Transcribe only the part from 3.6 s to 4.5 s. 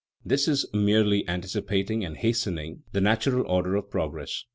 of progress.